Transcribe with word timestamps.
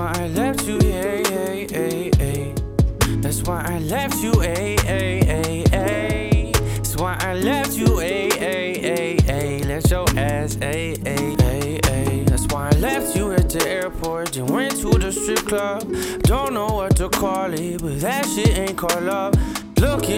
That's 0.00 0.16
why 0.16 0.24
I 0.24 0.28
left 0.28 0.66
you, 0.66 0.78
yeah, 0.82 1.28
yeah, 1.28 1.52
yeah, 1.52 2.10
yeah. 2.18 2.54
That's 3.20 3.42
why 3.42 3.62
I 3.66 3.78
left 3.80 4.22
you, 4.22 4.32
a, 4.40 4.76
a, 4.86 5.20
a, 5.28 5.64
a. 5.74 6.52
That's 6.52 6.96
why 6.96 7.18
I 7.20 7.34
left 7.34 7.76
you, 7.76 8.00
a, 8.00 8.30
a, 8.40 8.80
a, 8.80 9.18
a. 9.28 9.62
Let 9.64 9.90
your 9.90 10.06
ass, 10.16 10.56
a, 10.62 10.94
a, 11.04 11.36
a, 11.42 11.80
a. 11.90 12.24
That's 12.24 12.46
why 12.46 12.70
I 12.72 12.76
left 12.78 13.14
you 13.14 13.32
at 13.32 13.50
the 13.50 13.68
airport 13.68 14.38
and 14.38 14.48
went 14.48 14.80
to 14.80 14.90
the 14.92 15.12
strip 15.12 15.46
club. 15.46 15.82
Don't 16.22 16.54
know 16.54 16.68
what 16.68 16.96
to 16.96 17.10
call 17.10 17.52
it, 17.52 17.82
but 17.82 18.00
that 18.00 18.24
shit 18.24 18.56
ain't 18.56 18.78
called 18.78 19.02
love. 19.02 19.34
Looking 19.78 20.09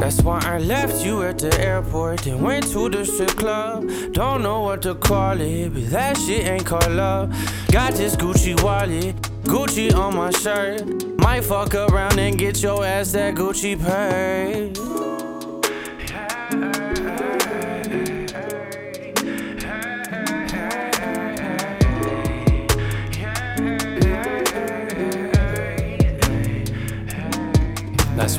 That's 0.00 0.22
why 0.22 0.40
I 0.42 0.56
left 0.56 1.04
you 1.04 1.22
at 1.24 1.38
the 1.38 1.52
airport 1.60 2.26
and 2.26 2.42
went 2.42 2.66
to 2.72 2.88
the 2.88 3.04
strip 3.04 3.36
club. 3.36 3.86
Don't 4.12 4.42
know 4.42 4.62
what 4.62 4.80
to 4.82 4.94
call 4.94 5.38
it, 5.38 5.74
but 5.74 5.90
that 5.90 6.16
shit 6.16 6.46
ain't 6.46 6.64
called 6.64 6.90
love. 6.90 7.30
Got 7.70 7.92
this 7.92 8.16
Gucci 8.16 8.60
wallet, 8.62 9.14
Gucci 9.44 9.94
on 9.94 10.16
my 10.16 10.30
shirt. 10.30 10.82
Might 11.18 11.44
fuck 11.44 11.74
around 11.74 12.18
and 12.18 12.38
get 12.38 12.62
your 12.62 12.82
ass 12.82 13.12
that 13.12 13.34
Gucci 13.34 13.78
purse. 13.78 15.00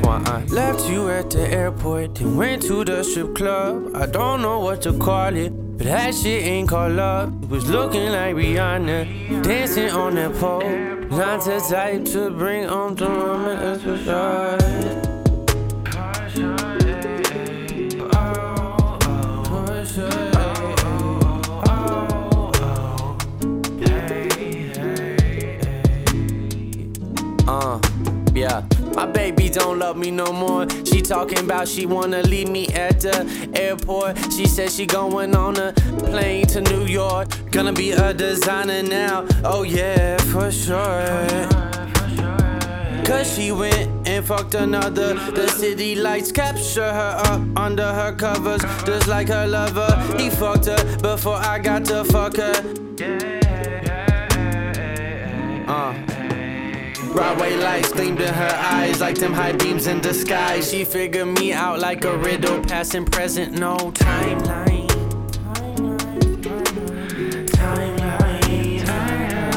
Why 0.02 0.22
I 0.26 0.44
left 0.46 0.90
you 0.90 1.10
at 1.10 1.30
the 1.30 1.48
airport 1.48 2.20
and 2.22 2.38
went 2.38 2.62
to 2.64 2.84
the 2.84 3.04
strip 3.04 3.36
club. 3.36 3.96
I 3.96 4.06
don't 4.06 4.42
know 4.42 4.60
what 4.60 4.82
to 4.84 4.98
call 4.98 5.36
it, 5.36 5.50
but 5.78 5.88
that 5.88 6.14
shit 6.16 6.44
ain't 6.44 6.70
called 6.70 6.94
love. 6.94 7.44
It 7.44 7.50
was 7.50 7.70
looking 7.70 8.12
like 8.12 8.36
Rihanna, 8.36 9.44
dancing 9.44 9.92
on 9.92 10.16
that 10.16 10.34
pole. 10.36 10.62
Not 11.12 11.44
the 11.44 11.60
type 11.60 12.06
to 12.14 12.30
bring 12.30 12.68
home 12.68 12.96
the 12.96 13.10
woman, 13.10 13.80
for 13.80 13.98
sure. 13.98 14.51
My 29.02 29.08
baby 29.08 29.50
don't 29.50 29.80
love 29.80 29.98
me 29.98 30.12
no 30.12 30.32
more. 30.32 30.70
She 30.86 31.02
talking 31.02 31.40
about 31.40 31.68
she 31.68 31.88
wanna 31.88 32.22
leave 32.22 32.50
me 32.50 32.68
at 32.68 33.00
the 33.00 33.50
airport. 33.56 34.16
She 34.32 34.46
said 34.46 34.72
she 34.72 34.86
going 34.86 35.36
on 35.36 35.58
a 35.58 35.74
plane 36.12 36.46
to 36.54 36.62
New 36.62 36.86
York. 36.86 37.28
Gonna 37.50 37.74
be 37.74 37.94
a 37.94 38.14
designer 38.14 38.84
now. 38.84 39.26
Oh 39.44 39.64
yeah, 39.64 40.20
for 40.32 40.52
sure. 40.52 41.18
Cause 43.04 43.36
she 43.36 43.52
went 43.52 44.08
and 44.08 44.24
fucked 44.24 44.54
another. 44.54 45.16
The 45.16 45.48
city 45.48 45.96
lights 45.96 46.32
capture 46.32 46.94
her 46.94 47.24
up 47.26 47.42
under 47.58 47.92
her 47.92 48.14
covers. 48.14 48.62
Just 48.86 49.08
like 49.08 49.30
her 49.30 49.48
lover. 49.48 49.90
He 50.20 50.30
fucked 50.30 50.68
her 50.68 50.98
before 51.00 51.38
I 51.38 51.58
got 51.58 51.86
to 51.86 52.04
fuck 52.04 52.36
her. 52.38 54.11
Broadway 57.14 57.56
lights 57.58 57.92
gleamed 57.92 58.22
in 58.22 58.34
her 58.34 58.60
eyes 58.64 59.02
like 59.02 59.18
them 59.18 59.34
high 59.34 59.52
beams 59.52 59.86
in 59.88 60.02
the 60.02 60.14
sky. 60.14 60.62
She 60.62 60.86
figured 60.86 61.28
me 61.28 61.52
out 61.54 61.80
like 61.80 62.06
a 62.06 62.16
riddle, 62.18 62.62
past 62.64 62.96
and 62.96 63.10
present, 63.12 63.52
no 63.54 63.76
timeline. 63.92 64.88
Timeline 65.52 67.48
Timeline 67.48 68.80
Timeline 68.80 69.52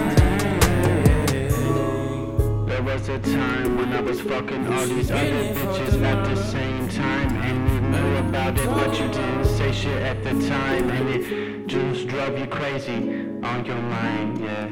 There 2.68 2.82
was 2.82 3.08
a 3.08 3.18
time 3.20 3.76
when 3.78 3.92
I 3.92 4.00
was 4.00 4.20
fucking 4.20 4.66
all 4.72 4.86
these 4.86 5.10
other 5.10 5.54
bitches 5.54 6.02
at 6.02 6.24
the 6.24 6.36
same 6.42 6.88
time 6.88 7.36
And 7.36 7.70
you 7.70 7.80
knew 7.80 8.16
about 8.28 8.58
it 8.58 8.66
but 8.66 8.98
you 8.98 9.08
didn't 9.08 9.44
say 9.44 9.72
shit 9.72 10.02
at 10.02 10.22
the 10.22 10.30
time 10.48 10.90
And 10.90 11.08
it 11.08 11.66
just 11.66 12.06
drove 12.08 12.38
you 12.38 12.46
crazy 12.46 13.10
on 13.42 13.64
your 13.64 13.76
mind, 13.76 14.38
yeah, 14.40 14.68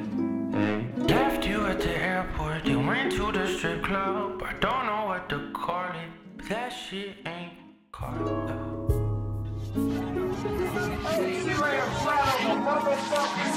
strip 3.62 3.84
club. 3.84 4.42
I 4.42 4.54
don't 4.54 4.86
know 4.86 5.04
what 5.06 5.28
to 5.28 5.52
call 5.52 5.84
it. 5.84 6.10
but 6.36 6.48
That 6.48 6.70
shit 6.70 7.14
ain't 7.24 7.52
called 7.92 8.48
the 8.48 8.54
motherfucking. 12.66 13.51